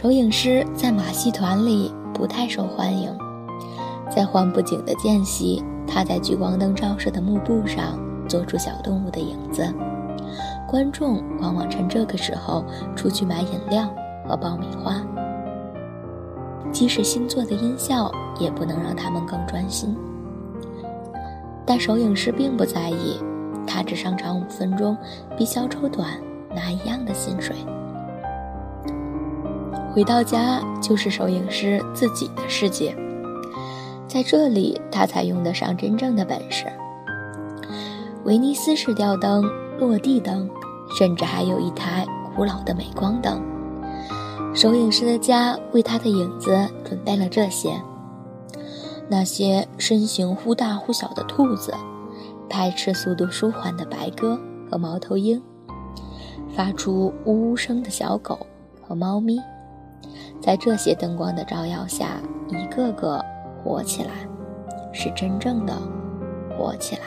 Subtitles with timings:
[0.00, 3.12] 手影师在马戏团里不太受欢迎，
[4.08, 7.98] 在换布景的间隙，他在聚光灯照射的幕布上
[8.28, 9.74] 做出小动物的影子，
[10.68, 13.92] 观众往往趁这个时候出去买饮料
[14.24, 15.02] 和爆米花。
[16.70, 18.08] 即使新做的音效
[18.38, 19.96] 也不能让他们更专心，
[21.66, 23.20] 但手影师并不在意，
[23.66, 24.96] 他只上场五分钟，
[25.36, 26.08] 比小丑短，
[26.54, 27.56] 拿一样的薪水。
[29.92, 32.94] 回到家就是手影师自己的世界，
[34.06, 36.66] 在这里他才用得上真正的本事。
[38.24, 39.42] 威尼斯式吊灯、
[39.78, 40.48] 落地灯，
[40.96, 43.42] 甚至还有一台古老的镁光灯。
[44.54, 47.80] 手影师的家为他的影子准备了这些：
[49.08, 51.72] 那些身形忽大忽小的兔子，
[52.48, 54.38] 排斥速度舒缓的白鸽
[54.70, 55.42] 和猫头鹰，
[56.54, 58.38] 发出呜呜声的小狗
[58.86, 59.40] 和猫咪。
[60.40, 63.24] 在这些灯光的照耀下，一个个
[63.62, 64.10] 活起来，
[64.92, 65.72] 是真正的
[66.56, 67.02] 活起来。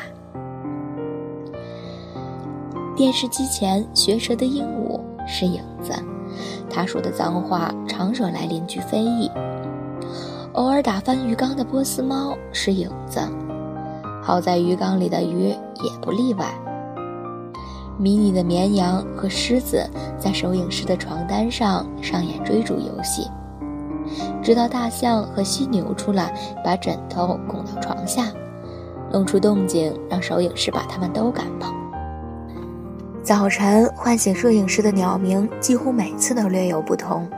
[2.95, 5.93] 电视机前学舌的鹦鹉是影子，
[6.69, 9.31] 他说的脏话常惹来邻居非议。
[10.53, 13.21] 偶尔打翻鱼缸的波斯猫是影子，
[14.21, 16.53] 好在鱼缸里的鱼也不例外。
[17.97, 19.87] 迷你的绵羊和狮子
[20.19, 23.29] 在收影师的床单上上演追逐游戏，
[24.41, 28.31] 直到大象和犀牛出来把枕头拱到床下，
[29.11, 31.71] 弄出动静让收影师把他们都赶跑。
[33.21, 37.29] 早晨唤醒摄影师的鸟鸣几乎每次都略有不同，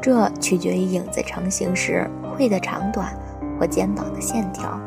[0.00, 3.12] 这取决于影子成型时喙的长短
[3.58, 4.78] 或肩膀的线条。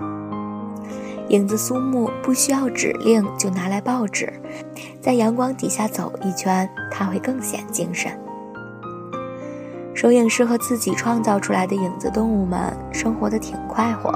[1.31, 4.31] 影子苏木不需要指令就拿来报纸，
[4.99, 8.11] 在阳光底下走一圈，他会更显精神。
[9.93, 14.11] 摄影师和自己创造出来的影子动物们生活的挺快活，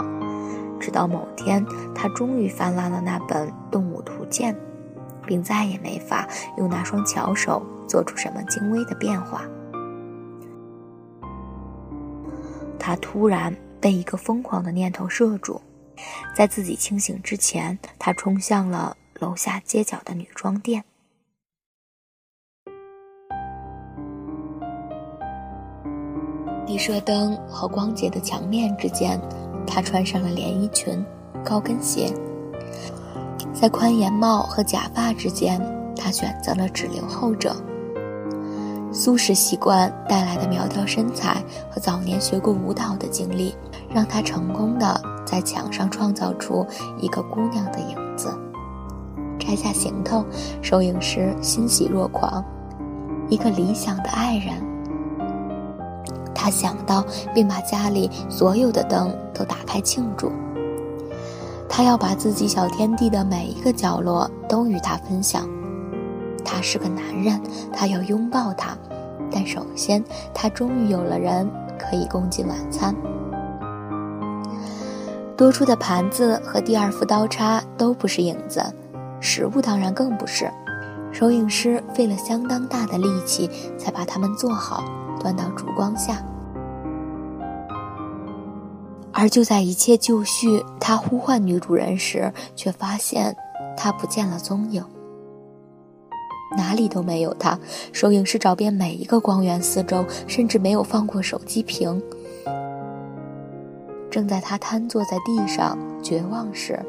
[0.77, 4.53] 直到某天，他终于翻烂了那本《动物图鉴》，
[5.25, 6.27] 并再也没法
[6.57, 9.43] 用那双巧手做出什么精微的变化。
[12.77, 15.61] 他突然被一个疯狂的念头摄住。
[16.35, 20.83] 在自己清醒之前，他冲向了楼下街角的女装店。
[26.65, 29.21] 低射灯和光洁的墙面之间，
[29.67, 31.05] 他穿上了连衣裙、
[31.43, 32.11] 高跟鞋。
[33.53, 35.61] 在宽檐帽和假发之间，
[35.95, 37.55] 他选择了只留后者。
[38.91, 43.53] 素食习惯带来的苗条身材和早年学过舞蹈的经历，
[43.95, 45.01] 让他成功的。
[45.25, 46.63] 在墙上创造出
[46.99, 48.31] 一个姑娘的影子，
[49.39, 50.23] 摘下行头，
[50.61, 52.45] 收影师欣喜若狂。
[53.27, 54.53] 一个理想的爱人，
[56.31, 60.31] 他想到并把家里所有的灯都打开庆祝。
[61.67, 65.49] 他要把自己小天地的每一个角落都与他分享。
[66.45, 67.41] 他是个男人，
[67.73, 68.77] 他要拥抱她，
[69.31, 70.03] 但首先，
[70.35, 72.95] 他终于有了人可以共进晚餐。
[75.37, 78.63] 多出的盘子和第二副刀叉都不是影子，
[79.19, 80.49] 食物当然更不是。
[81.11, 84.83] 收影师费了相当大的力气才把它们做好，
[85.19, 86.23] 端到烛光下。
[89.11, 93.35] 而就在一切就绪，他呼唤女主人时，却发现
[93.77, 94.83] 她不见了踪影，
[96.57, 97.57] 哪里都没有她。
[97.91, 102.01] 收影师找遍每一个光源四周，甚至没有放过手机屏。
[104.15, 106.79] 正在他瘫坐在地上绝望时，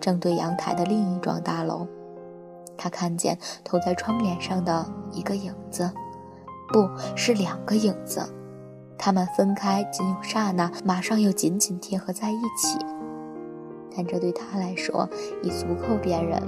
[0.00, 1.88] 正对阳台的另一幢大楼，
[2.76, 5.90] 他看见投在窗帘上的一个影子，
[6.68, 8.24] 不是两个影子，
[8.96, 12.78] 他们分开仅有刹那，马上又紧紧贴合在一起。
[13.96, 15.10] 但这对他来说
[15.42, 16.40] 已足够辨认，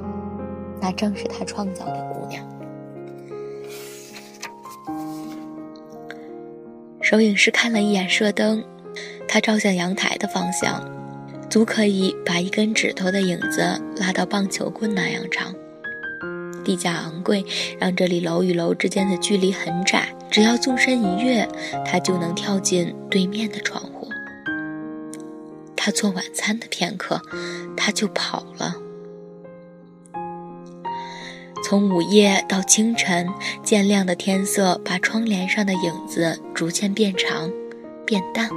[0.80, 2.46] 那正是他创造的姑娘。
[7.00, 8.64] 收影师看了一眼射灯。
[9.28, 10.82] 他照向阳台的方向，
[11.50, 15.54] 足可以把一根指头的影子拉到棒球棍那样长。
[16.64, 17.44] 地价昂贵，
[17.78, 21.48] 让这里楼与楼之间的距离很窄，只要纵身一跃，
[21.84, 24.08] 他就能跳进对面的窗户。
[25.76, 27.22] 他做晚餐的片刻，
[27.76, 28.74] 他就跑了。
[31.64, 33.26] 从午夜到清晨，
[33.62, 37.50] 渐亮的天色把窗帘上的影子逐渐变长，
[38.04, 38.50] 变淡。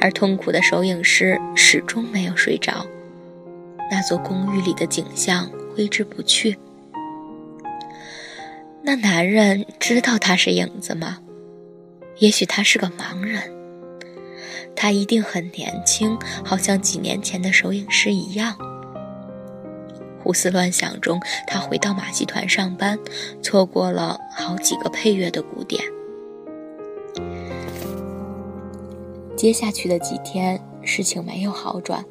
[0.00, 2.86] 而痛苦的手影师始终没有睡着，
[3.90, 6.58] 那座公寓里的景象挥之不去。
[8.82, 11.18] 那男人知道他是影子吗？
[12.18, 13.42] 也许他是个盲人，
[14.74, 18.56] 他一定很年轻，好像几年前的首映师一样。
[20.20, 22.98] 胡思乱想中，他回到马戏团上班，
[23.42, 25.82] 错过了好几个配乐的鼓点。
[29.38, 32.04] 接下去的几天，事情没有好转，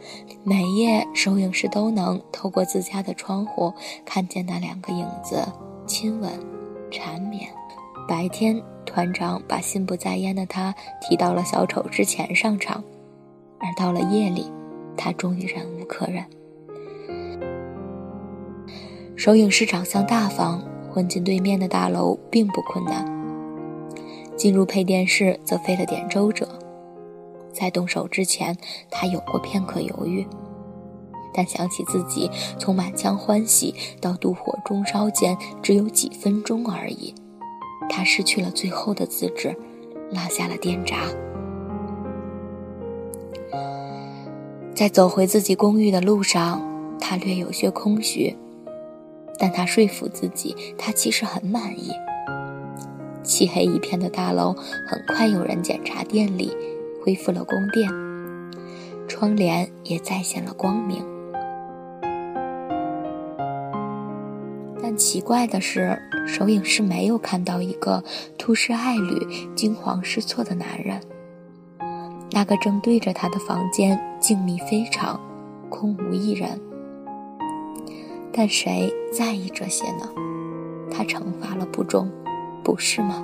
[0.46, 3.74] 每夜收影师都能透过自家的窗户
[4.06, 5.46] 看见那两个影子
[5.86, 6.32] 亲吻、
[6.90, 7.50] 缠绵。
[8.08, 12.82] 白天，团长把心不在焉的他提到了小丑之前上场，
[13.60, 14.50] 而到了夜里，
[14.96, 16.24] 他终于忍无可忍。
[19.18, 23.06] 首影师长相大方，混进对面的大楼并不困难。
[24.38, 26.48] 进入配电室则费了点周折。
[27.59, 28.56] 在动手之前，
[28.92, 30.27] 他有过片刻犹豫，
[31.33, 37.15] 但想起自己从满腔欢喜到妒火中烧间只有几分钟而已，
[37.89, 39.56] 他失去了最后的自制，
[40.12, 40.98] 拉下了电闸。
[44.75, 46.62] 在走回自己公寓的路上，
[47.00, 48.38] 他略有些空虚，
[49.39, 51.92] 但他说服自己，他其实很满意。
[53.24, 54.54] 漆黑一片的大楼，
[54.88, 56.56] 很快有人检查电力。
[57.07, 57.89] 恢复了宫殿，
[59.07, 61.01] 窗帘也再现了光明。
[64.83, 68.04] 但奇怪的是，首影是没有看到一个
[68.38, 69.25] 突施爱侣、
[69.56, 71.00] 惊慌失措的男人。
[72.31, 75.18] 那个正对着他的房间静谧非常，
[75.69, 76.59] 空无一人。
[78.33, 80.09] 但谁在意这些呢？
[80.92, 82.12] 他惩罚了不忠，
[82.65, 83.24] 不是吗？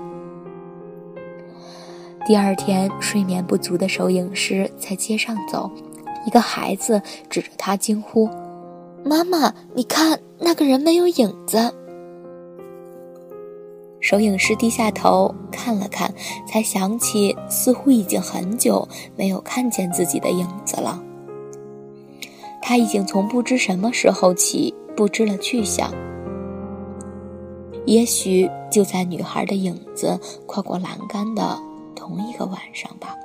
[2.25, 5.69] 第二天，睡眠不足的摄影师在街上走，
[6.25, 8.29] 一个孩子指着他惊呼
[9.03, 11.73] ：“妈妈，你看那个人没有影子。”
[13.99, 16.13] 摄影师低下头看了看，
[16.47, 18.87] 才想起似乎已经很久
[19.17, 21.03] 没有看见自己的影子了。
[22.61, 25.91] 他已经从不知什么时候起不知了去向，
[27.85, 31.59] 也许就在女孩的影子跨过栏杆的。
[31.95, 33.17] 同一个晚上吧，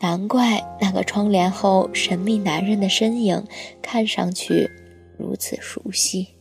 [0.00, 3.46] 难怪那个窗帘后神秘男人的身影
[3.80, 4.70] 看上去
[5.18, 6.33] 如此熟悉。